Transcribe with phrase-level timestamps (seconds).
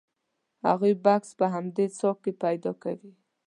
[0.67, 3.11] هغوی بکس په همدې څاه کې پیدا کوي.